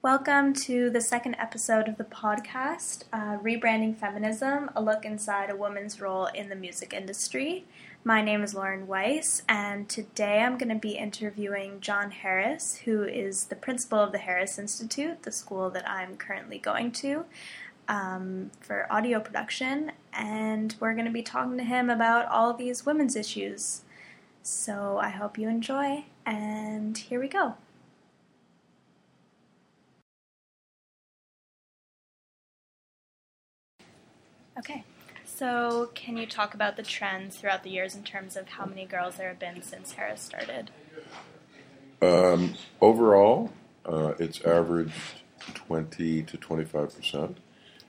Welcome 0.00 0.52
to 0.52 0.90
the 0.90 1.00
second 1.00 1.34
episode 1.40 1.88
of 1.88 1.96
the 1.96 2.04
podcast, 2.04 3.02
uh, 3.12 3.36
Rebranding 3.38 3.96
Feminism 3.96 4.70
A 4.76 4.80
Look 4.80 5.04
Inside 5.04 5.50
a 5.50 5.56
Woman's 5.56 6.00
Role 6.00 6.26
in 6.26 6.48
the 6.48 6.54
Music 6.54 6.94
Industry. 6.94 7.64
My 8.04 8.22
name 8.22 8.44
is 8.44 8.54
Lauren 8.54 8.86
Weiss, 8.86 9.42
and 9.48 9.88
today 9.88 10.38
I'm 10.38 10.56
going 10.56 10.68
to 10.68 10.76
be 10.76 10.92
interviewing 10.92 11.80
John 11.80 12.12
Harris, 12.12 12.76
who 12.84 13.02
is 13.02 13.46
the 13.46 13.56
principal 13.56 13.98
of 13.98 14.12
the 14.12 14.18
Harris 14.18 14.56
Institute, 14.56 15.24
the 15.24 15.32
school 15.32 15.68
that 15.70 15.90
I'm 15.90 16.16
currently 16.16 16.58
going 16.58 16.92
to. 16.92 17.24
Um, 17.88 18.52
for 18.60 18.86
audio 18.92 19.18
production, 19.18 19.90
and 20.12 20.76
we're 20.78 20.94
going 20.94 21.06
to 21.06 21.10
be 21.10 21.22
talking 21.22 21.58
to 21.58 21.64
him 21.64 21.90
about 21.90 22.26
all 22.26 22.54
these 22.54 22.86
women's 22.86 23.16
issues. 23.16 23.82
So 24.44 24.98
I 25.02 25.08
hope 25.08 25.38
you 25.38 25.48
enjoy, 25.48 26.04
and 26.24 26.96
here 26.96 27.18
we 27.18 27.26
go. 27.26 27.56
Okay, 34.58 34.82
so 35.24 35.90
can 35.94 36.16
you 36.16 36.26
talk 36.26 36.54
about 36.54 36.76
the 36.76 36.82
trends 36.82 37.36
throughout 37.36 37.62
the 37.62 37.70
years 37.70 37.94
in 37.94 38.02
terms 38.02 38.36
of 38.36 38.48
how 38.48 38.66
many 38.66 38.84
girls 38.84 39.16
there 39.16 39.28
have 39.28 39.38
been 39.38 39.62
since 39.62 39.92
Harris 39.92 40.20
started? 40.20 40.70
Um, 42.02 42.54
overall, 42.80 43.52
uh, 43.86 44.14
it's 44.18 44.40
averaged 44.42 44.92
20 45.54 46.22
to 46.22 46.36
25 46.36 46.96
percent. 46.96 47.38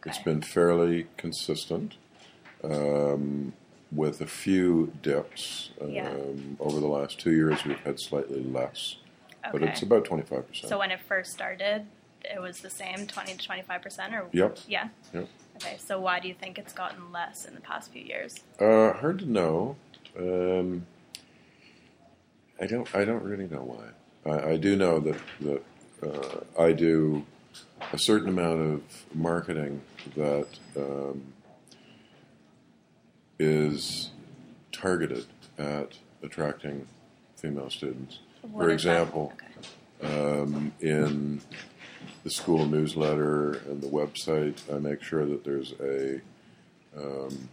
It's 0.05 0.19
been 0.19 0.41
fairly 0.41 1.07
consistent, 1.17 1.95
um, 2.63 3.53
with 3.91 4.21
a 4.21 4.27
few 4.27 4.93
dips. 5.01 5.71
Um, 5.81 5.89
Yeah. 5.89 6.13
Over 6.59 6.79
the 6.79 6.87
last 6.87 7.19
two 7.19 7.31
years, 7.31 7.65
we've 7.65 7.79
had 7.79 7.99
slightly 7.99 8.41
less, 8.43 8.95
okay. 9.43 9.49
but 9.51 9.63
it's 9.63 9.81
about 9.81 10.05
25 10.05 10.47
percent. 10.47 10.69
So 10.69 10.77
when 10.79 10.91
it 10.91 10.99
first 11.01 11.31
started, 11.31 11.87
it 12.23 12.41
was 12.41 12.61
the 12.61 12.69
same, 12.69 13.07
twenty 13.07 13.33
to 13.33 13.45
twenty-five 13.45 13.81
percent, 13.81 14.13
or 14.13 14.27
Yep. 14.31 14.59
yeah. 14.67 14.89
Yep. 15.13 15.27
Okay, 15.61 15.77
so 15.77 15.99
why 15.99 16.19
do 16.19 16.27
you 16.29 16.33
think 16.33 16.57
it's 16.57 16.71
gotten 16.71 17.11
less 17.11 17.45
in 17.45 17.53
the 17.53 17.59
past 17.61 17.91
few 17.91 18.01
years? 18.01 18.39
Uh, 18.59 18.93
hard 18.93 19.19
to 19.19 19.25
know. 19.29 19.75
Um, 20.17 20.85
I 22.61 22.65
don't. 22.65 22.93
I 22.95 23.03
don't 23.03 23.23
really 23.23 23.47
know 23.47 23.63
why. 23.63 24.31
I, 24.31 24.51
I 24.51 24.57
do 24.57 24.75
know 24.75 24.99
that 24.99 25.19
that 25.41 25.63
uh, 26.01 26.61
I 26.61 26.71
do 26.71 27.25
a 27.91 27.97
certain 27.97 28.29
amount 28.29 28.61
of 28.61 28.81
marketing 29.13 29.81
that 30.15 30.47
um, 30.77 31.23
is 33.37 34.11
targeted 34.71 35.25
at 35.57 35.97
attracting 36.23 36.87
female 37.35 37.69
students. 37.69 38.19
What 38.41 38.63
For 38.65 38.69
example, 38.69 39.33
Okay. 40.01 40.39
um, 40.41 40.71
in 40.79 41.41
the 42.23 42.29
school 42.29 42.65
newsletter 42.65 43.53
and 43.69 43.81
the 43.81 43.87
website, 43.87 44.57
I 44.73 44.79
make 44.79 45.01
sure 45.01 45.25
that 45.25 45.43
there's 45.43 45.73
a 45.79 46.21
um, 46.97 47.49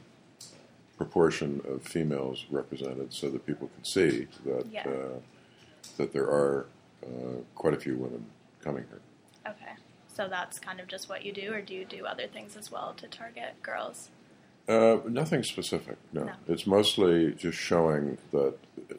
proportion 0.97 1.61
of 1.69 1.83
females 1.83 2.47
represented 2.51 3.13
so 3.13 3.31
that 3.31 3.45
people 3.47 3.69
can 3.75 3.85
see 3.85 4.27
that 4.45 4.67
Yeah. 4.71 4.89
uh, 4.89 5.19
that 5.99 6.13
there 6.13 6.27
are 6.27 6.67
uh, 7.05 7.41
quite 7.55 7.75
a 7.75 7.77
few 7.79 7.97
women 7.97 8.27
coming 8.61 8.85
here. 8.89 9.01
Okay. 9.47 9.73
So 10.09 10.29
that's 10.29 10.59
kind 10.59 10.81
of 10.81 10.89
just 10.89 11.09
what 11.09 11.25
you 11.25 11.33
do, 11.33 11.53
or 11.53 11.61
do 11.61 11.75
you 11.75 11.85
do 11.85 12.07
other 12.07 12.27
things 12.27 12.57
as 12.57 12.71
well 12.73 12.95
to 12.97 13.07
target 13.07 13.63
girls? 13.63 14.11
Uh, 14.69 14.99
nothing 15.07 15.43
specific. 15.45 15.97
No. 16.13 16.25
No. 16.25 16.33
it's 16.49 16.67
mostly 16.67 17.33
just 17.35 17.59
showing 17.59 18.19
that 18.33 18.55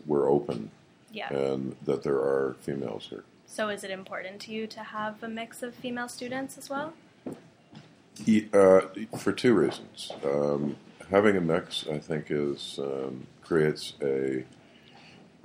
we're 0.05 0.29
open 0.29 0.71
Yeah. 1.11 1.33
and 1.33 1.75
that 1.83 2.03
there 2.03 2.17
are 2.19 2.55
females 2.61 3.07
here. 3.09 3.23
So 3.47 3.69
is 3.69 3.83
it 3.83 3.89
important 3.89 4.39
to 4.41 4.51
you 4.51 4.67
to 4.67 4.81
have 4.81 5.23
a 5.23 5.27
mix 5.27 5.63
of 5.63 5.73
female 5.73 6.09
students 6.09 6.57
as 6.57 6.69
well? 6.69 6.93
Uh, 8.53 8.81
for 9.17 9.31
two 9.31 9.53
reasons. 9.55 10.11
Um, 10.23 10.75
having 11.09 11.37
a 11.37 11.41
mix, 11.41 11.87
I 11.87 11.97
think, 11.97 12.27
is 12.29 12.77
um, 12.77 13.25
creates 13.41 13.93
a, 14.01 14.43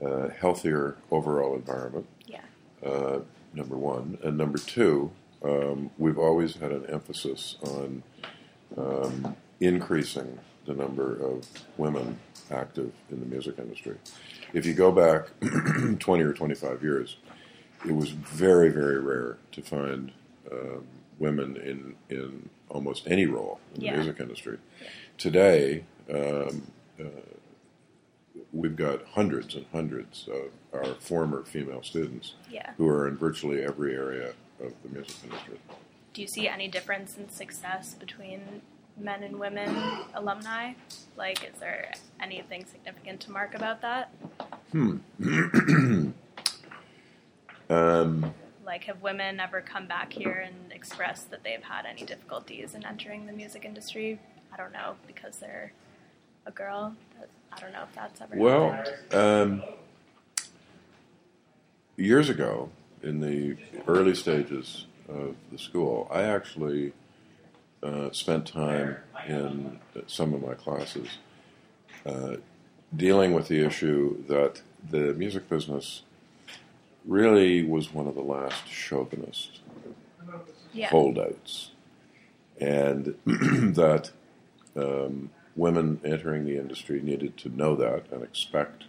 uh 0.04 0.28
healthier 0.30 0.96
overall 1.12 1.54
environment. 1.54 2.06
Yeah. 2.26 2.40
Uh, 2.84 3.20
number 3.54 3.76
one, 3.76 4.18
and 4.24 4.36
number 4.36 4.58
two, 4.58 5.12
um, 5.44 5.90
we've 5.96 6.18
always 6.18 6.56
had 6.56 6.72
an 6.72 6.86
emphasis 6.86 7.56
on 7.62 8.02
um, 8.76 9.36
increasing 9.60 10.38
the 10.66 10.74
number 10.74 11.14
of 11.24 11.46
women 11.76 12.18
active 12.50 12.92
in 13.10 13.20
the 13.20 13.26
music 13.26 13.58
industry. 13.58 13.96
If 14.52 14.66
you 14.66 14.74
go 14.74 14.92
back 14.92 15.28
20 15.98 16.22
or 16.22 16.32
25 16.32 16.82
years, 16.82 17.16
it 17.84 17.92
was 17.94 18.10
very, 18.10 18.70
very 18.70 19.00
rare 19.00 19.38
to 19.52 19.62
find 19.62 20.12
um, 20.50 20.84
women 21.18 21.56
in, 21.56 21.94
in 22.16 22.48
almost 22.68 23.06
any 23.06 23.26
role 23.26 23.60
in 23.74 23.82
Yeah. 23.82 23.92
the 23.92 23.96
music 23.98 24.20
industry. 24.20 24.58
Today, 25.18 25.84
um, 26.12 26.66
uh, 27.00 27.04
we've 28.52 28.76
got 28.76 29.04
hundreds 29.08 29.54
and 29.54 29.66
hundreds 29.72 30.28
of 30.28 30.50
our 30.72 30.94
former 30.94 31.42
female 31.44 31.82
students 31.82 32.34
Yeah. 32.50 32.72
who 32.76 32.88
are 32.88 33.06
in 33.08 33.16
virtually 33.16 33.62
every 33.62 33.94
area 33.94 34.32
of 34.60 34.72
the 34.82 34.88
music 34.88 35.16
industry. 35.24 35.58
Do 36.14 36.20
you 36.22 36.28
see 36.28 36.48
any 36.48 36.68
difference 36.68 37.16
in 37.16 37.28
success 37.30 37.94
between 37.94 38.62
men 38.98 39.22
and 39.22 39.38
women 39.38 39.74
alumni? 40.14 40.74
Like, 41.16 41.42
is 41.44 41.58
there 41.58 41.92
anything 42.20 42.66
significant 42.66 43.20
to 43.22 43.30
mark 43.30 43.54
about 43.54 43.80
that? 43.82 44.10
Hmm. 44.72 44.98
um, 47.72 48.34
Like, 48.64 48.84
have 48.84 49.02
women 49.02 49.40
ever 49.40 49.60
come 49.60 49.86
back 49.86 50.12
here 50.12 50.46
and 50.46 50.72
expressed 50.72 51.30
that 51.30 51.42
they've 51.42 51.62
had 51.62 51.86
any 51.86 52.04
difficulties 52.04 52.74
in 52.74 52.84
entering 52.84 53.26
the 53.26 53.32
music 53.32 53.64
industry? 53.64 54.18
I 54.52 54.56
don't 54.56 54.72
know, 54.72 54.96
because 55.06 55.38
they're 55.38 55.72
a 56.46 56.50
girl. 56.50 56.94
I 57.52 57.60
don't 57.60 57.72
know 57.72 57.82
if 57.82 57.94
that's 57.94 58.20
ever 58.20 58.36
well, 58.36 58.70
happened. 58.70 59.14
um, 59.14 59.62
years 61.96 62.28
ago, 62.28 62.70
in 63.02 63.20
the 63.20 63.56
early 63.86 64.14
stages 64.14 64.86
of 65.08 65.34
the 65.50 65.58
school, 65.58 66.08
I 66.10 66.22
actually 66.22 66.92
uh, 67.82 68.10
spent 68.12 68.46
time 68.46 68.96
in 69.26 69.80
some 70.06 70.34
of 70.34 70.42
my 70.42 70.54
classes 70.54 71.08
uh, 72.06 72.36
dealing 72.94 73.32
with 73.32 73.48
the 73.48 73.64
issue 73.64 74.24
that 74.28 74.62
the 74.88 75.14
music 75.14 75.48
business 75.48 76.02
really 77.06 77.62
was 77.64 77.92
one 77.92 78.06
of 78.06 78.14
the 78.14 78.22
last 78.22 78.66
chauvinist 78.68 79.60
Yeah. 80.72 80.88
holdouts, 80.88 81.70
and 82.60 83.14
that 83.26 84.10
um, 84.76 85.30
women 85.56 86.00
entering 86.04 86.44
the 86.44 86.56
industry 86.56 87.00
needed 87.00 87.36
to 87.38 87.48
know 87.48 87.76
that 87.76 88.10
and 88.10 88.22
expect 88.22 88.84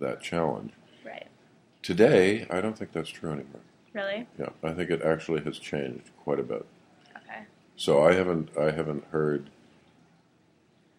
that 0.00 0.20
challenge. 0.20 0.72
Right. 1.04 1.26
Today, 1.82 2.46
I 2.50 2.60
don't 2.60 2.76
think 2.76 2.92
that's 2.92 3.10
true 3.10 3.30
anymore. 3.30 3.60
Really? 3.92 4.26
Yeah, 4.38 4.48
I 4.62 4.72
think 4.72 4.90
it 4.90 5.02
actually 5.02 5.42
has 5.44 5.58
changed 5.58 6.10
quite 6.24 6.40
a 6.40 6.42
bit. 6.42 6.64
Okay. 7.16 7.42
So 7.76 8.02
I 8.02 8.14
haven't 8.14 8.48
I 8.58 8.70
haven't 8.70 9.04
heard 9.10 9.50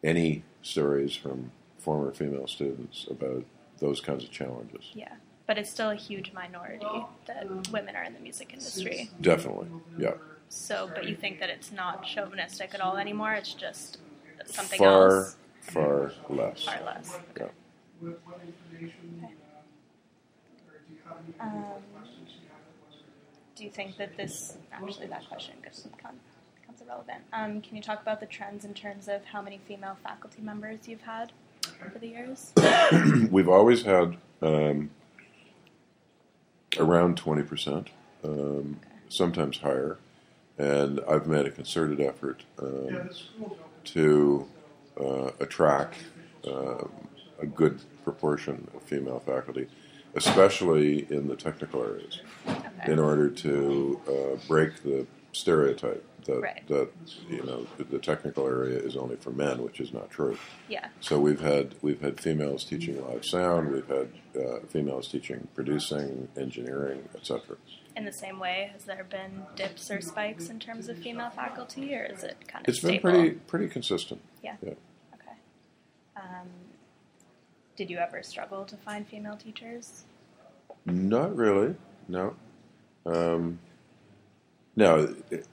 any 0.03 0.43
stories 0.61 1.15
from 1.15 1.51
former 1.79 2.11
female 2.13 2.47
students 2.47 3.07
about 3.09 3.43
those 3.79 3.99
kinds 3.99 4.23
of 4.23 4.31
challenges. 4.31 4.91
Yeah. 4.93 5.13
But 5.45 5.57
it's 5.57 5.69
still 5.69 5.89
a 5.89 5.95
huge 5.95 6.31
minority 6.33 7.05
that 7.27 7.69
women 7.71 7.95
are 7.95 8.03
in 8.03 8.13
the 8.13 8.19
music 8.19 8.53
industry. 8.53 9.09
Definitely, 9.19 9.67
yeah. 9.97 10.13
So, 10.47 10.89
but 10.93 11.07
you 11.07 11.15
think 11.15 11.39
that 11.39 11.49
it's 11.49 11.71
not 11.71 12.05
chauvinistic 12.05 12.73
at 12.73 12.79
all 12.79 12.95
anymore? 12.97 13.33
It's 13.33 13.53
just 13.53 13.97
something 14.45 14.79
far, 14.79 15.17
else, 15.17 15.35
far 15.61 16.11
less. 16.29 16.63
far 16.63 16.79
less. 16.85 17.17
Yeah. 17.37 17.47
Um, 21.39 21.65
do 23.55 23.63
you 23.63 23.69
think 23.69 23.97
that 23.97 24.15
this 24.17 24.57
actually 24.71 25.07
that 25.07 25.27
question 25.27 25.55
gets, 25.63 25.81
becomes 25.81 26.19
irrelevant? 26.81 27.23
Um, 27.31 27.61
can 27.61 27.75
you 27.75 27.81
talk 27.81 28.01
about 28.01 28.19
the 28.19 28.25
trends 28.25 28.65
in 28.65 28.73
terms 28.73 29.07
of 29.07 29.23
how 29.25 29.41
many 29.41 29.59
female 29.67 29.97
faculty 30.03 30.41
members 30.41 30.87
you've 30.87 31.01
had 31.01 31.31
over 31.85 31.99
the 31.99 32.07
years? 32.07 32.53
We've 33.31 33.49
always 33.49 33.83
had 33.83 34.17
um, 34.41 34.89
around 36.77 37.21
20%, 37.21 37.87
um, 38.23 38.79
sometimes 39.09 39.57
higher. 39.57 39.97
And 40.57 40.99
I've 41.09 41.27
made 41.27 41.45
a 41.45 41.51
concerted 41.51 41.99
effort 41.99 42.43
um, 42.59 43.09
to 43.85 44.47
uh, 44.99 45.31
attract 45.39 45.95
um, 46.47 46.91
a 47.39 47.45
good 47.45 47.79
proportion 48.03 48.67
of 48.75 48.83
female 48.83 49.19
faculty, 49.19 49.67
especially 50.15 51.11
in 51.11 51.27
the 51.27 51.35
technical 51.35 51.83
areas, 51.83 52.21
in 52.87 52.99
order 52.99 53.29
to 53.29 53.99
uh, 54.07 54.47
break 54.47 54.83
the 54.83 55.07
stereotype 55.33 56.05
that, 56.25 56.39
Right. 56.39 56.65
that 56.67 56.89
you 57.29 57.43
know 57.43 57.67
the 57.77 57.99
technical 57.99 58.47
area 58.47 58.79
is 58.79 58.95
only 58.95 59.17
for 59.17 59.31
men, 59.31 59.61
which 59.61 59.79
is 59.81 59.91
not 59.91 60.09
true. 60.09 60.37
Yeah. 60.69 60.87
So 61.01 61.19
we've 61.19 61.41
had 61.41 61.75
we've 61.81 61.99
had 62.01 62.19
females 62.21 62.63
teaching 62.63 63.01
live 63.05 63.25
sound, 63.25 63.71
we've 63.71 63.87
had 63.87 64.09
uh, 64.39 64.59
females 64.69 65.07
teaching 65.09 65.47
producing, 65.53 66.29
engineering, 66.37 67.09
etc. 67.15 67.57
in 67.97 68.05
the 68.05 68.13
same 68.13 68.39
way, 68.39 68.69
has 68.71 68.85
there 68.85 69.03
been 69.09 69.43
dips 69.55 69.91
or 69.91 69.99
spikes 70.01 70.49
in 70.49 70.59
terms 70.59 70.87
of 70.87 70.97
female 70.97 71.29
faculty, 71.29 71.93
or 71.93 72.03
is 72.05 72.23
it 72.23 72.37
kind 72.47 72.65
of 72.65 72.69
It's 72.73 72.79
been 72.83 73.01
pretty 73.01 73.31
pretty 73.31 73.67
consistent. 73.67 74.21
Yeah. 74.41 74.55
Yeah. 74.61 74.73
Okay. 75.15 75.35
Um, 76.15 76.47
did 77.75 77.89
you 77.89 77.97
ever 77.97 78.23
struggle 78.23 78.63
to 78.65 78.77
find 78.77 79.05
female 79.07 79.35
teachers? 79.35 80.05
Not 80.85 81.35
really. 81.35 81.75
No. 82.07 82.35
Um, 83.05 83.59
no, 84.75 85.15
it, 85.29 85.47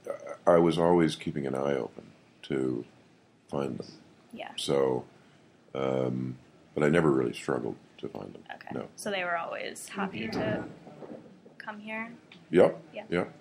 I 0.46 0.58
was 0.58 0.78
always 0.78 1.16
keeping 1.16 1.46
an 1.46 1.54
eye 1.54 1.74
open 1.74 2.04
to 2.42 2.84
find 3.48 3.78
them. 3.78 3.86
Yeah. 4.32 4.50
So, 4.56 5.04
um, 5.74 6.36
but 6.74 6.84
I 6.84 6.88
never 6.88 7.10
really 7.10 7.34
struggled 7.34 7.76
to 7.98 8.08
find 8.08 8.32
them. 8.32 8.42
Okay. 8.54 8.68
No. 8.72 8.88
So 8.96 9.10
they 9.10 9.24
were 9.24 9.36
always 9.36 9.88
happy 9.88 10.28
to 10.28 10.64
come 11.58 11.80
here. 11.80 12.12
Yep. 12.50 12.82
Yeah. 12.94 13.04
Yep. 13.10 13.34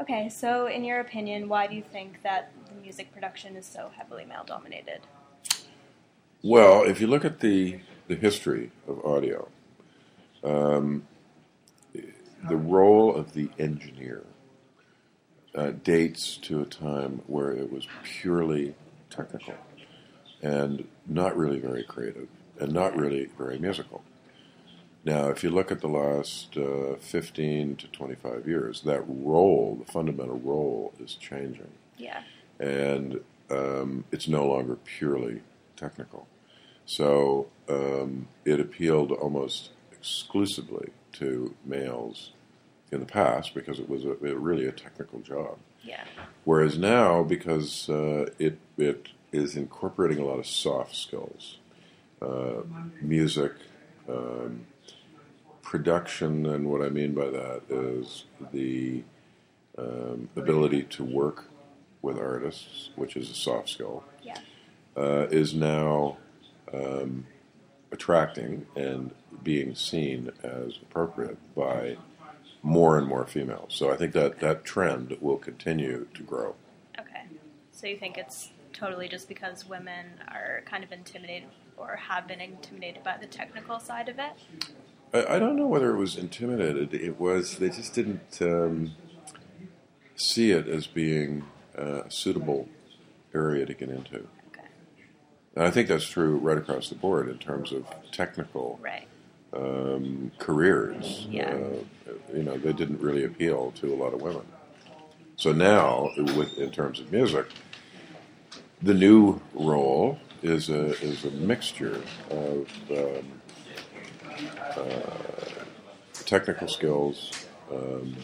Okay. 0.00 0.28
So, 0.28 0.66
in 0.66 0.84
your 0.84 1.00
opinion, 1.00 1.48
why 1.48 1.66
do 1.66 1.74
you 1.74 1.82
think 1.82 2.22
that 2.22 2.52
the 2.66 2.80
music 2.80 3.12
production 3.12 3.56
is 3.56 3.66
so 3.66 3.90
heavily 3.96 4.24
male 4.24 4.44
dominated? 4.46 5.00
Well, 6.42 6.84
if 6.84 7.00
you 7.00 7.06
look 7.06 7.24
at 7.24 7.40
the 7.40 7.80
the 8.08 8.16
history 8.16 8.70
of 8.88 9.04
audio, 9.04 9.48
um, 10.42 11.06
the 12.48 12.56
role 12.56 13.14
of 13.14 13.32
the 13.34 13.50
engineer 13.58 14.24
uh, 15.54 15.70
dates 15.82 16.36
to 16.38 16.60
a 16.62 16.66
time 16.66 17.22
where 17.26 17.50
it 17.52 17.72
was 17.72 17.86
purely 18.02 18.74
technical 19.10 19.54
and 20.42 20.86
not 21.06 21.36
really 21.36 21.58
very 21.58 21.82
creative 21.82 22.28
and 22.58 22.72
not 22.72 22.96
really 22.96 23.26
very 23.36 23.58
musical. 23.58 24.02
Now, 25.04 25.28
if 25.28 25.42
you 25.42 25.50
look 25.50 25.72
at 25.72 25.80
the 25.80 25.88
last 25.88 26.56
uh, 26.56 26.96
15 27.00 27.76
to 27.76 27.86
25 27.88 28.46
years, 28.46 28.82
that 28.82 29.02
role, 29.06 29.82
the 29.84 29.90
fundamental 29.90 30.38
role, 30.38 30.92
is 31.00 31.14
changing 31.14 31.70
Yeah. 31.96 32.22
and 32.58 33.20
um, 33.50 34.04
it's 34.12 34.28
no 34.28 34.46
longer 34.46 34.76
purely 34.76 35.40
technical. 35.74 36.28
So 36.86 37.48
um, 37.68 38.28
it 38.44 38.60
appealed 38.60 39.10
almost 39.10 39.70
exclusively 40.00 40.90
to 41.12 41.54
males 41.64 42.32
in 42.90 43.00
the 43.00 43.06
past 43.06 43.54
because 43.54 43.78
it 43.78 43.88
was 43.88 44.04
a, 44.04 44.12
it 44.24 44.36
really 44.36 44.66
a 44.66 44.72
technical 44.72 45.20
job. 45.20 45.58
Yeah. 45.84 46.04
Whereas 46.44 46.78
now, 46.78 47.22
because 47.22 47.88
uh, 47.88 48.30
it 48.38 48.58
it 48.78 49.08
is 49.32 49.56
incorporating 49.56 50.18
a 50.18 50.24
lot 50.24 50.38
of 50.38 50.46
soft 50.46 50.94
skills, 50.96 51.58
uh, 52.20 52.62
music, 53.00 53.52
um, 54.08 54.66
production, 55.62 56.46
and 56.46 56.68
what 56.68 56.82
I 56.82 56.88
mean 56.88 57.14
by 57.14 57.28
that 57.30 57.62
is 57.68 58.24
the 58.52 59.02
um, 59.78 60.28
ability 60.36 60.82
to 60.84 61.04
work 61.04 61.44
with 62.02 62.18
artists, 62.18 62.90
which 62.96 63.16
is 63.16 63.30
a 63.30 63.34
soft 63.34 63.68
skill, 63.68 64.02
Yeah. 64.22 64.38
uh, 64.96 65.26
is 65.30 65.54
now 65.54 66.16
um, 66.74 67.26
attracting 67.92 68.66
and 68.76 69.12
being 69.42 69.74
seen 69.74 70.30
as 70.42 70.78
appropriate 70.82 71.38
by 71.54 71.96
more 72.62 72.98
and 72.98 73.06
more 73.06 73.26
females. 73.26 73.74
So 73.74 73.90
I 73.90 73.96
think 73.96 74.12
that 74.12 74.40
that 74.40 74.64
trend 74.64 75.16
will 75.20 75.38
continue 75.38 76.06
to 76.14 76.22
grow. 76.22 76.54
Okay. 76.98 77.24
So 77.72 77.86
you 77.86 77.96
think 77.96 78.18
it's 78.18 78.50
totally 78.72 79.08
just 79.08 79.28
because 79.28 79.66
women 79.66 80.06
are 80.28 80.62
kind 80.66 80.84
of 80.84 80.92
intimidated 80.92 81.48
or 81.80 81.96
have 81.96 82.28
been 82.28 82.40
intimidated 82.40 83.02
by 83.02 83.16
the 83.18 83.26
technical 83.26 83.80
side 83.80 84.08
of 84.08 84.18
it? 84.18 84.32
I, 85.12 85.36
I 85.36 85.38
don't 85.38 85.56
know 85.56 85.66
whether 85.66 85.90
it 85.94 85.98
was 85.98 86.16
intimidated. 86.16 86.94
It 86.94 87.18
was 87.18 87.56
they 87.56 87.70
just 87.70 87.94
didn't 87.94 88.38
um, 88.42 88.92
see 90.14 90.52
it 90.52 90.68
as 90.68 90.86
being 90.86 91.44
uh, 91.78 92.02
a 92.02 92.10
suitable 92.10 92.68
area 93.34 93.64
to 93.66 93.74
get 93.74 93.88
into. 93.88 94.26
And 95.54 95.64
I 95.64 95.70
think 95.70 95.88
that's 95.88 96.08
true 96.08 96.36
right 96.36 96.58
across 96.58 96.88
the 96.88 96.94
board 96.94 97.28
in 97.28 97.38
terms 97.38 97.72
of 97.72 97.84
technical 98.12 98.78
Right. 98.82 99.06
um, 99.52 100.30
careers. 100.38 101.26
Yeah. 101.28 101.50
Uh, 101.50 102.12
you 102.34 102.42
know, 102.44 102.56
they 102.56 102.72
didn't 102.72 103.00
really 103.00 103.24
appeal 103.24 103.72
to 103.80 103.92
a 103.92 103.96
lot 103.96 104.14
of 104.14 104.22
women. 104.22 104.46
So 105.36 105.52
now, 105.52 106.10
with, 106.16 106.58
in 106.58 106.70
terms 106.70 107.00
of 107.00 107.10
music, 107.10 107.46
the 108.82 108.94
new 108.94 109.40
role 109.54 110.18
is 110.42 110.68
a 110.70 110.90
is 111.02 111.24
a 111.24 111.30
mixture 111.32 112.00
of 112.30 112.68
um, 112.90 113.40
uh, 114.76 115.64
technical 116.26 116.68
skills, 116.68 117.30
um, 117.72 118.16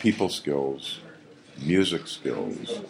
people 0.00 0.28
skills, 0.28 1.00
music 1.60 2.06
skills, 2.06 2.80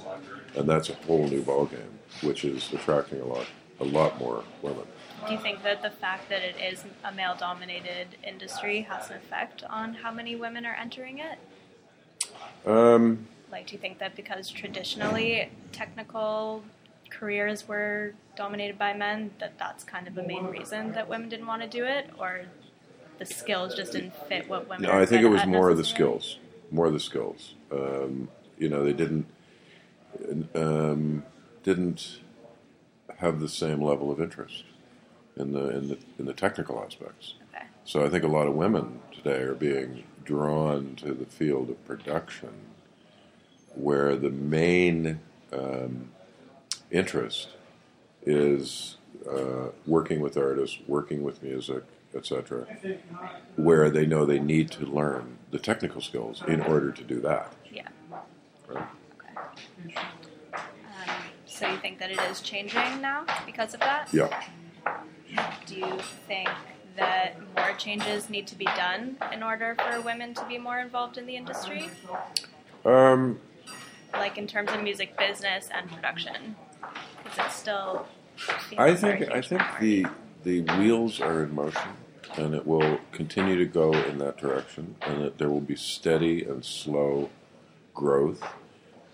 and 0.56 0.68
that's 0.68 0.90
a 0.90 0.94
whole 0.94 1.26
new 1.28 1.42
ballgame, 1.42 1.92
which 2.22 2.44
is 2.44 2.72
attracting 2.72 3.20
a 3.20 3.24
lot 3.24 3.46
a 3.80 3.84
lot 3.84 4.18
more 4.18 4.42
women. 4.62 4.84
Do 5.26 5.32
you 5.32 5.38
think 5.38 5.62
that 5.62 5.82
the 5.82 5.90
fact 5.90 6.28
that 6.30 6.42
it 6.42 6.56
is 6.60 6.84
a 7.04 7.12
male 7.12 7.36
dominated 7.38 8.08
industry 8.24 8.82
has 8.82 9.10
an 9.10 9.16
effect 9.16 9.62
on 9.68 9.94
how 9.94 10.10
many 10.12 10.34
women 10.36 10.66
are 10.66 10.74
entering 10.74 11.18
it? 11.18 11.38
Um, 12.66 13.26
Like, 13.50 13.66
do 13.68 13.74
you 13.74 13.78
think 13.78 13.98
that 13.98 14.16
because 14.16 14.50
traditionally 14.50 15.50
technical 15.72 16.64
careers 17.10 17.66
were 17.68 18.14
dominated 18.36 18.78
by 18.78 18.94
men, 18.94 19.30
that 19.38 19.58
that's 19.58 19.84
kind 19.84 20.06
of 20.08 20.18
a 20.18 20.22
main 20.22 20.46
reason 20.46 20.92
that 20.92 21.08
women 21.08 21.28
didn't 21.28 21.46
want 21.46 21.62
to 21.62 21.68
do 21.68 21.84
it? 21.84 22.10
Or 22.18 22.42
the 23.18 23.26
skills 23.26 23.74
just 23.74 23.92
didn't 23.92 24.14
fit 24.28 24.48
what 24.48 24.68
women 24.68 24.88
No, 24.90 24.92
I 24.98 25.06
think 25.06 25.22
it 25.22 25.28
was 25.28 25.46
more 25.46 25.70
of 25.70 25.76
the 25.76 25.84
skills. 25.84 26.38
More 26.70 26.86
of 26.86 26.92
the 26.92 27.00
skills. 27.00 27.54
Um, 27.72 28.28
you 28.58 28.68
know, 28.68 28.84
they 28.84 28.92
didn't 28.92 29.26
um, 30.54 31.24
didn't 31.62 32.20
have 33.18 33.40
the 33.40 33.48
same 33.48 33.82
level 33.82 34.10
of 34.10 34.20
interest 34.20 34.64
in 35.36 35.52
the 35.52 35.68
in 35.70 35.88
the 35.88 35.98
in 36.18 36.26
the 36.26 36.32
technical 36.34 36.82
aspects. 36.82 37.34
Okay. 37.54 37.64
So 37.84 38.04
I 38.04 38.08
think 38.08 38.24
a 38.24 38.28
lot 38.28 38.46
of 38.46 38.54
women 38.54 39.00
today 39.12 39.40
are 39.40 39.54
being 39.54 40.04
drawn 40.24 40.94
to 40.96 41.14
the 41.14 41.24
field 41.24 41.70
of 41.70 41.84
production, 41.86 42.52
where 43.74 44.16
the 44.16 44.30
main 44.30 45.20
um, 45.52 46.10
interest 46.90 47.48
is 48.26 48.96
uh, 49.30 49.68
working 49.86 50.20
with 50.20 50.36
artists, 50.36 50.78
working 50.86 51.22
with 51.22 51.42
music, 51.42 51.82
etc., 52.14 52.66
where 53.56 53.90
they 53.90 54.06
know 54.06 54.24
they 54.24 54.38
need 54.38 54.70
to 54.70 54.84
learn 54.84 55.38
the 55.50 55.58
technical 55.58 56.00
skills 56.00 56.42
in 56.46 56.60
order 56.60 56.90
to 56.92 57.02
do 57.02 57.20
that. 57.20 57.52
Yeah. 57.70 57.88
Right? 58.68 58.84
Okay. 59.86 59.94
Um, 59.94 61.16
so 61.58 61.68
you 61.68 61.76
think 61.78 61.98
that 61.98 62.10
it 62.10 62.20
is 62.30 62.40
changing 62.40 63.00
now 63.00 63.24
because 63.44 63.74
of 63.74 63.80
that? 63.80 64.08
Yeah. 64.12 64.44
Do 65.66 65.74
you 65.74 65.98
think 66.28 66.48
that 66.96 67.34
more 67.56 67.72
changes 67.76 68.30
need 68.30 68.46
to 68.46 68.56
be 68.56 68.64
done 68.64 69.16
in 69.32 69.42
order 69.42 69.76
for 69.76 70.00
women 70.00 70.34
to 70.34 70.44
be 70.46 70.58
more 70.58 70.78
involved 70.78 71.18
in 71.18 71.26
the 71.26 71.36
industry? 71.36 71.90
Um, 72.84 73.40
Like 74.12 74.38
in 74.38 74.46
terms 74.46 74.70
of 74.72 74.82
music 74.82 75.18
business 75.18 75.68
and 75.74 75.90
production? 75.90 76.54
Because 77.24 77.46
it's 77.46 77.56
still. 77.56 78.06
I 78.78 78.94
females 78.94 79.02
are 79.02 79.08
a 79.08 79.18
think 79.18 79.30
I 79.32 79.42
think 79.42 79.62
the 79.80 80.06
the 80.44 80.60
wheels 80.78 81.20
are 81.20 81.42
in 81.42 81.54
motion, 81.54 81.90
and 82.36 82.54
it 82.54 82.66
will 82.66 83.00
continue 83.10 83.56
to 83.58 83.66
go 83.66 83.92
in 83.92 84.18
that 84.18 84.38
direction, 84.38 84.94
and 85.02 85.20
that 85.22 85.38
there 85.38 85.50
will 85.50 85.60
be 85.60 85.74
steady 85.74 86.44
and 86.44 86.64
slow 86.64 87.30
growth, 87.94 88.42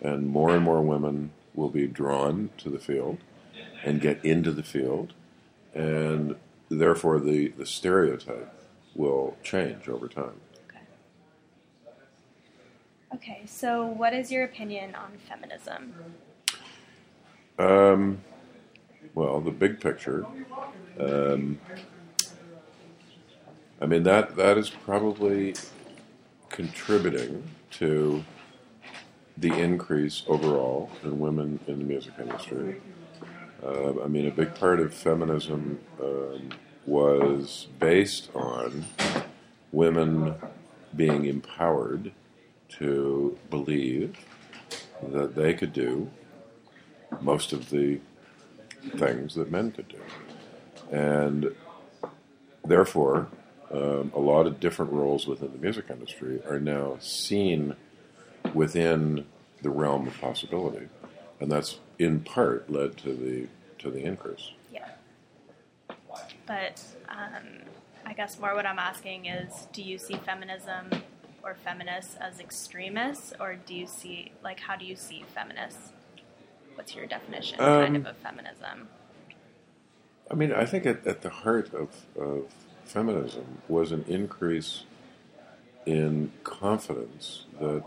and 0.02 0.28
more 0.28 0.50
and 0.54 0.62
more 0.62 0.82
women 0.82 1.32
will 1.54 1.70
be 1.70 1.86
drawn 1.86 2.50
to 2.58 2.68
the 2.68 2.78
field 2.78 3.18
and 3.84 4.00
get 4.00 4.24
into 4.24 4.50
the 4.50 4.62
field, 4.62 5.12
and 5.74 6.36
therefore 6.68 7.20
the 7.20 7.48
the 7.48 7.66
stereotype 7.66 8.52
will 8.94 9.36
change 9.42 9.88
over 9.88 10.08
time. 10.08 10.40
Okay. 10.68 10.80
Okay, 13.14 13.42
so 13.46 13.86
what 13.86 14.12
is 14.12 14.30
your 14.32 14.44
opinion 14.44 14.94
on 14.94 15.12
feminism? 15.28 15.94
Um, 17.58 18.20
well, 19.14 19.40
the 19.40 19.50
big 19.50 19.80
picture. 19.80 20.26
Um, 20.98 21.60
I 23.80 23.86
mean 23.86 24.04
that 24.04 24.36
that 24.36 24.56
is 24.56 24.70
probably 24.70 25.54
contributing 26.48 27.42
to 27.72 28.24
the 29.36 29.52
increase 29.52 30.22
overall 30.26 30.90
in 31.02 31.18
women 31.18 31.58
in 31.66 31.78
the 31.78 31.84
music 31.84 32.14
industry. 32.18 32.80
Uh, 33.62 34.02
I 34.02 34.08
mean, 34.08 34.26
a 34.26 34.30
big 34.30 34.54
part 34.54 34.80
of 34.80 34.94
feminism 34.94 35.80
um, 36.00 36.50
was 36.86 37.68
based 37.78 38.30
on 38.34 38.84
women 39.72 40.34
being 40.94 41.24
empowered 41.24 42.12
to 42.68 43.38
believe 43.50 44.16
that 45.02 45.34
they 45.34 45.54
could 45.54 45.72
do 45.72 46.10
most 47.20 47.52
of 47.52 47.70
the 47.70 48.00
things 48.96 49.34
that 49.34 49.50
men 49.50 49.72
could 49.72 49.88
do. 49.88 50.00
And 50.90 51.54
therefore, 52.64 53.28
um, 53.70 54.12
a 54.14 54.20
lot 54.20 54.46
of 54.46 54.60
different 54.60 54.92
roles 54.92 55.26
within 55.26 55.52
the 55.52 55.58
music 55.58 55.86
industry 55.90 56.40
are 56.48 56.60
now 56.60 56.96
seen 57.00 57.74
within 58.54 59.26
the 59.62 59.70
realm 59.70 60.06
of 60.06 60.20
possibility, 60.20 60.88
and 61.40 61.50
that's 61.50 61.78
in 61.98 62.20
part 62.20 62.70
led 62.70 62.96
to 62.98 63.12
the 63.12 63.48
to 63.78 63.90
the 63.90 64.04
increase. 64.04 64.50
Yeah. 64.72 64.88
But 66.46 66.82
um, 67.08 67.62
I 68.06 68.12
guess 68.12 68.38
more 68.38 68.54
what 68.54 68.66
I'm 68.66 68.78
asking 68.78 69.26
is 69.26 69.66
do 69.72 69.82
you 69.82 69.98
see 69.98 70.14
feminism 70.14 70.90
or 71.42 71.54
feminists 71.54 72.16
as 72.20 72.40
extremists, 72.40 73.34
or 73.38 73.54
do 73.54 73.74
you 73.74 73.86
see, 73.86 74.32
like, 74.42 74.60
how 74.60 74.76
do 74.76 74.84
you 74.86 74.96
see 74.96 75.24
feminists? 75.34 75.92
What's 76.74 76.94
your 76.94 77.06
definition, 77.06 77.60
Um, 77.60 77.82
kind 77.82 77.96
of, 77.96 78.06
of 78.06 78.16
feminism? 78.16 78.88
I 80.30 80.34
mean, 80.34 80.52
I 80.52 80.64
think 80.64 80.86
at, 80.86 81.06
at 81.06 81.20
the 81.20 81.28
heart 81.28 81.72
of, 81.74 81.90
of 82.18 82.46
feminism 82.86 83.58
was 83.68 83.92
an 83.92 84.04
increase 84.08 84.84
in 85.84 86.32
confidence 86.44 87.44
that 87.60 87.84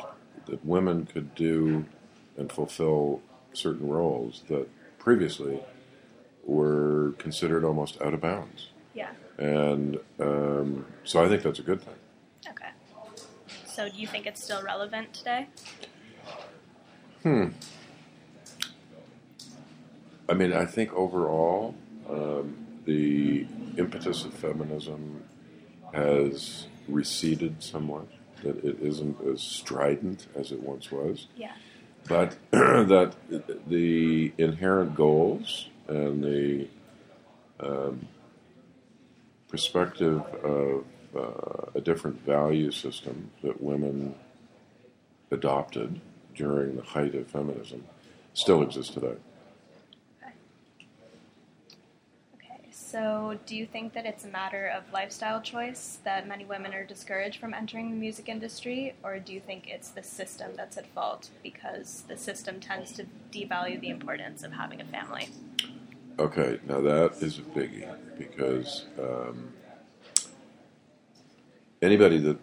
that 0.48 0.66
women 0.66 1.06
could 1.06 1.36
do 1.36 1.86
and 2.38 2.52
fulfill 2.52 3.22
certain 3.54 3.90
roles 3.90 4.44
that 4.50 4.68
previously 4.98 5.60
were 6.44 7.14
considered 7.18 7.64
almost 7.64 8.02
out 8.02 8.14
of 8.14 8.22
bounds. 8.22 8.70
Yeah. 8.94 9.12
And 9.38 10.00
um, 10.20 10.86
so 11.04 11.24
I 11.24 11.28
think 11.28 11.44
that's 11.44 11.60
a 11.60 11.64
good 11.64 11.82
thing. 11.82 11.96
Okay. 12.50 12.70
So 13.66 13.90
do 13.90 13.98
you 13.98 14.08
think 14.08 14.26
it's 14.26 14.44
still 14.44 14.64
relevant 14.64 15.14
today? 15.14 15.48
Hmm. 17.24 17.48
I 20.30 20.34
mean, 20.34 20.54
I 20.54 20.66
think 20.66 20.94
overall, 20.94 21.76
um, 22.10 22.58
the 22.86 23.46
impetus 23.78 24.26
of 24.26 24.34
feminism 24.34 25.24
has 25.94 26.68
receded 26.88 27.64
somewhat. 27.64 28.08
That 28.44 28.64
it 28.64 28.78
isn't 28.82 29.18
as 29.28 29.42
strident 29.42 30.28
as 30.36 30.52
it 30.52 30.62
once 30.62 30.92
was, 30.92 31.28
Yeah. 31.36 31.54
but 32.08 32.38
that 32.52 33.14
the 33.68 34.32
inherent 34.38 34.96
goals 34.96 35.70
and 35.88 36.24
the 36.24 36.68
um, 37.60 38.08
perspective 39.50 40.22
of 40.44 40.86
uh, 41.16 41.72
a 41.76 41.82
different 41.82 42.24
value 42.26 42.72
system 42.72 43.32
that 43.42 43.62
women 43.62 44.14
adopted 45.32 46.00
during 46.36 46.76
the 46.76 46.84
height 46.84 47.16
of 47.16 47.28
feminism 47.28 47.84
still 48.34 48.62
exists 48.62 48.94
today. 48.94 49.16
Okay. 50.22 50.34
So 52.90 53.38
do 53.46 53.54
you 53.54 53.66
think 53.66 53.92
that 53.96 54.06
it's 54.06 54.24
a 54.24 54.30
matter 54.30 54.68
of 54.68 54.94
lifestyle 54.94 55.42
choice 55.42 56.00
that 56.06 56.26
many 56.26 56.46
women 56.46 56.74
are 56.74 56.86
discouraged 56.86 57.38
from 57.38 57.54
entering 57.54 57.90
the 57.90 57.98
music 57.98 58.30
industry, 58.30 58.96
or 59.04 59.20
do 59.20 59.34
you 59.34 59.42
think 59.42 59.68
it's 59.68 59.90
the 59.90 60.02
system 60.02 60.52
that's 60.56 60.78
at 60.78 60.88
fault 60.88 61.30
because 61.44 62.06
the 62.08 62.16
system 62.16 62.62
tends 62.62 62.94
to 62.94 63.06
devalue 63.30 63.78
the 63.82 63.90
importance 63.90 64.42
of 64.42 64.54
having 64.54 64.80
a 64.80 64.86
family? 64.86 65.28
Okay, 66.18 66.62
now 66.66 66.80
that 66.80 67.22
is 67.22 67.40
a 67.40 67.42
biggie 67.42 67.94
because 68.18 68.86
um, 68.98 69.52
anybody 71.82 72.20
that 72.20 72.38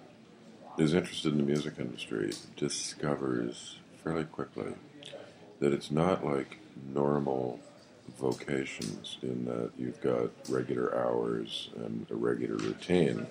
is 0.76 0.92
interested 0.92 1.32
in 1.32 1.38
the 1.38 1.44
music 1.44 1.76
industry 1.78 2.34
discovers 2.54 3.78
fairly 4.02 4.24
quickly 4.24 4.74
that 5.60 5.72
it's 5.72 5.90
not 5.90 6.22
like 6.22 6.58
normal 6.92 7.60
vocations 8.18 9.18
in 9.22 9.44
that 9.46 9.70
you've 9.78 10.00
got 10.00 10.30
regular 10.48 10.96
hours 10.96 11.70
and 11.76 12.06
a 12.10 12.14
regular 12.14 12.56
routine, 12.56 13.26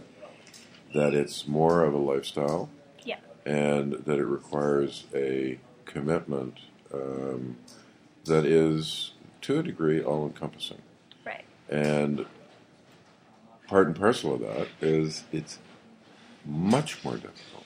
that 0.93 1.13
it's 1.13 1.47
more 1.47 1.83
of 1.83 1.93
a 1.93 1.97
lifestyle 1.97 2.69
Yeah. 3.03 3.17
and 3.45 3.93
that 3.93 4.19
it 4.19 4.25
requires 4.25 5.05
a 5.13 5.59
commitment 5.85 6.57
um, 6.93 7.57
that 8.25 8.45
is, 8.45 9.13
to 9.41 9.59
a 9.59 9.63
degree, 9.63 10.01
all 10.01 10.25
encompassing. 10.25 10.81
Right. 11.25 11.43
And 11.69 12.25
part 13.67 13.87
and 13.87 13.95
parcel 13.95 14.35
of 14.35 14.41
that 14.41 14.67
is 14.81 15.23
it's 15.31 15.59
much 16.45 17.03
more 17.03 17.15
difficult 17.15 17.63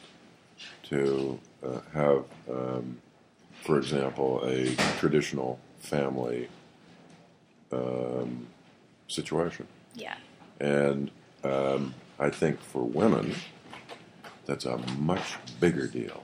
to 0.84 1.40
uh, 1.64 1.80
have, 1.94 2.26
um, 2.50 3.00
for 3.64 3.78
example, 3.78 4.42
a 4.46 4.74
traditional 5.00 5.60
family 5.80 6.48
um, 7.72 8.48
situation. 9.08 9.68
Yeah. 9.96 10.16
And 10.60 11.12
um, 11.44 11.94
I 12.20 12.30
think 12.30 12.60
for 12.62 12.84
women, 12.84 13.36
that's 14.46 14.66
a 14.66 14.78
much 14.98 15.38
bigger 15.60 15.88
deal 15.88 16.24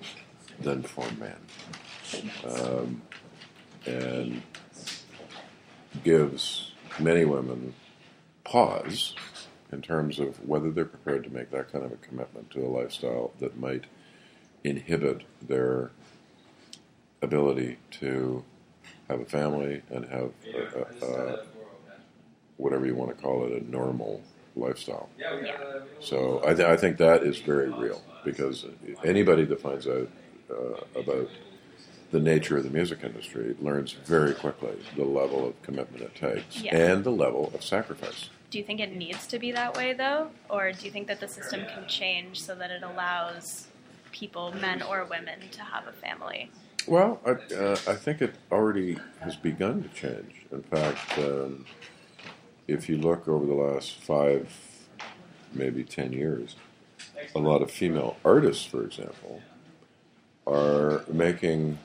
than 0.60 0.84
for 0.84 1.06
men. 1.20 1.36
Um, 2.46 3.02
and 3.86 4.42
gives 6.04 6.72
many 7.00 7.26
women 7.26 7.74
pause 8.44 9.16
in 9.72 9.82
terms 9.82 10.20
of 10.20 10.48
whether 10.48 10.72
they're 10.72 10.86
prepared 10.86 11.24
to 11.24 11.30
make 11.30 11.52
that 11.52 11.72
kind 11.72 11.84
of 11.84 11.92
a 11.92 11.98
commitment 11.98 12.52
to 12.52 12.60
a 12.60 12.68
lifestyle 12.68 13.32
that 13.40 13.60
might 13.60 13.86
inhibit 14.64 15.24
their 15.42 15.92
ability 17.22 17.78
to 17.90 18.44
have 19.14 19.22
a 19.22 19.30
family 19.30 19.82
and 19.92 20.06
have 20.06 20.32
a, 20.54 21.06
a, 21.06 21.08
a, 21.08 21.46
whatever 22.58 22.86
you 22.86 22.96
want 22.96 23.16
to 23.16 23.22
call 23.22 23.46
it, 23.46 23.52
a 23.62 23.72
normal 23.72 24.22
lifestyle. 24.56 25.10
Yeah. 25.18 25.80
So 26.00 26.42
I, 26.46 26.54
th- 26.54 26.68
I 26.68 26.78
think 26.78 26.98
that 26.98 27.24
is 27.24 27.38
very 27.40 27.70
real 27.70 28.02
because 28.26 28.66
anybody 29.04 29.46
that 29.46 29.62
finds 29.62 29.88
out 29.88 30.10
uh, 30.50 31.00
about 31.00 31.30
the 32.12 32.20
nature 32.20 32.58
of 32.58 32.64
the 32.64 32.70
music 32.70 33.00
industry 33.04 33.56
learns 33.60 33.94
very 33.94 34.34
quickly 34.34 34.78
the 34.96 35.04
level 35.04 35.48
of 35.48 35.62
commitment 35.64 36.04
it 36.04 36.16
takes 36.16 36.62
Yeah. 36.62 36.76
and 36.76 37.04
the 37.04 37.10
level 37.12 37.52
of 37.56 37.64
sacrifice. 37.64 38.30
Do 38.52 38.60
you 38.60 38.64
think 38.64 38.80
it 38.80 38.96
needs 38.96 39.26
to 39.28 39.40
be 39.40 39.52
that 39.54 39.76
way 39.76 39.94
though, 39.94 40.30
or 40.50 40.72
do 40.72 40.86
you 40.86 40.92
think 40.92 41.08
that 41.08 41.20
the 41.20 41.28
system 41.28 41.62
can 41.74 41.88
change 41.88 42.40
so 42.42 42.54
that 42.56 42.70
it 42.70 42.84
allows 42.84 43.68
people, 44.12 44.54
men 44.62 44.84
or 44.84 45.06
women, 45.06 45.40
to 45.52 45.62
have 45.62 45.88
a 45.88 45.92
family? 45.92 46.52
Well, 46.88 47.20
I, 47.26 47.32
uh, 47.54 47.78
I 47.88 47.96
think 47.96 48.22
it 48.22 48.36
already 48.52 48.98
has 49.22 49.36
begun 49.36 49.84
to 49.84 49.90
change. 49.90 50.46
In 50.52 50.62
fact, 50.64 51.18
um, 51.18 51.66
if 52.68 52.90
you 52.90 52.98
look 52.98 53.28
over 53.28 53.46
the 53.46 53.54
last 53.54 53.96
five, 54.02 54.54
maybe 55.54 55.84
ten 55.84 56.12
years, 56.12 56.56
a 57.36 57.40
lot 57.40 57.62
of 57.62 57.72
female 57.72 58.18
artists, 58.26 58.66
for 58.66 58.84
example, 58.84 59.42
are 60.46 61.04
making 61.08 61.80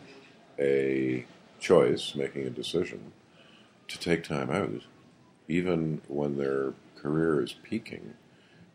a 0.58 1.24
choice, 1.60 2.14
making 2.14 2.46
a 2.46 2.50
decision 2.50 3.12
to 3.86 3.98
take 3.98 4.24
time 4.24 4.50
out, 4.50 4.82
even 5.48 6.00
when 6.08 6.36
their 6.36 6.74
career 6.96 7.40
is 7.40 7.54
peaking, 7.62 8.14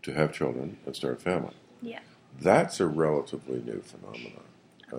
to 0.01 0.13
have 0.13 0.31
children 0.31 0.77
and 0.85 0.95
start 0.95 1.17
a 1.17 1.19
family. 1.19 1.53
Yeah. 1.81 1.99
That's 2.39 2.79
a 2.79 2.87
relatively 2.87 3.61
new 3.61 3.81
phenomenon. 3.81 4.43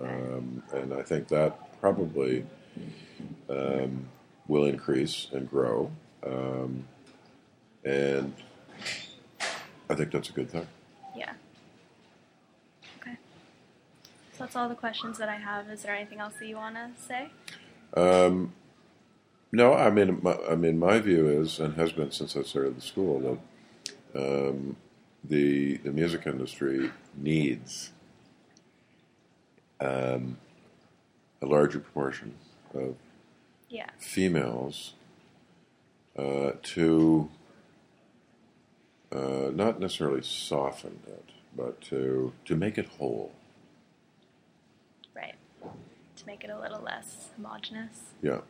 Um, 0.03 0.63
and 0.73 0.93
I 0.93 1.01
think 1.01 1.27
that 1.29 1.79
probably 1.79 2.45
um, 3.49 4.07
will 4.47 4.65
increase 4.65 5.27
and 5.31 5.49
grow. 5.49 5.91
Um, 6.25 6.85
and 7.83 8.33
I 9.89 9.95
think 9.95 10.11
that's 10.11 10.29
a 10.29 10.33
good 10.33 10.49
thing. 10.49 10.67
Yeah. 11.15 11.33
Okay. 12.99 13.17
So 14.33 14.39
that's 14.39 14.55
all 14.55 14.67
the 14.67 14.75
questions 14.75 15.17
that 15.19 15.29
I 15.29 15.35
have. 15.35 15.69
Is 15.69 15.83
there 15.83 15.95
anything 15.95 16.19
else 16.19 16.33
that 16.39 16.47
you 16.47 16.55
want 16.55 16.75
to 16.75 16.89
say? 17.01 17.29
Um, 17.95 18.53
no, 19.51 19.73
I 19.73 19.89
mean, 19.89 20.19
my, 20.21 20.37
I 20.49 20.55
mean, 20.55 20.77
my 20.77 20.99
view 20.99 21.27
is, 21.27 21.59
and 21.59 21.75
has 21.75 21.91
been 21.91 22.11
since 22.11 22.35
I 22.35 22.41
started 22.41 22.75
the 22.75 22.81
school, 22.81 23.39
that 24.13 24.49
um, 24.49 24.75
the 25.23 25.77
the 25.77 25.91
music 25.91 26.25
industry 26.25 26.91
needs 27.15 27.91
um, 29.79 30.37
a 31.41 31.45
larger 31.45 31.79
proportion 31.79 32.33
of 32.73 32.95
Yeah. 33.69 33.89
females 33.97 34.93
uh, 36.17 36.51
to 36.63 37.29
uh, 39.11 39.49
not 39.53 39.79
necessarily 39.79 40.21
soften 40.21 40.99
it, 41.07 41.29
but 41.55 41.81
to 41.81 42.33
to 42.45 42.55
make 42.55 42.77
it 42.77 42.85
whole. 42.97 43.31
Right. 45.15 45.35
To 45.61 46.25
make 46.25 46.43
it 46.43 46.49
a 46.49 46.59
little 46.59 46.81
less 46.81 47.29
homogenous. 47.35 48.13
Yeah, 48.21 48.41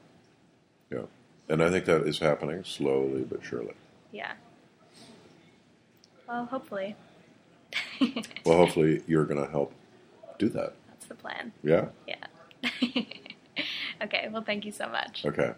yeah, 0.92 1.04
and 1.50 1.62
I 1.64 1.70
think 1.70 1.86
that 1.86 2.02
is 2.08 2.20
happening 2.20 2.64
slowly 2.64 3.24
but 3.24 3.44
surely. 3.44 3.74
Yeah. 4.12 4.34
Well, 6.28 6.46
hopefully. 6.46 6.96
Well, 8.46 8.58
hopefully 8.58 9.02
you're 9.08 9.26
going 9.26 9.44
to 9.44 9.50
help 9.52 9.74
do 10.38 10.50
that. 10.50 10.74
Plan. 11.26 11.52
Yeah. 11.64 11.88
Yeah. 12.08 12.28
okay. 14.04 14.30
Well, 14.32 14.44
thank 14.44 14.64
you 14.64 14.72
so 14.72 14.88
much. 14.88 15.26
Okay. 15.26 15.54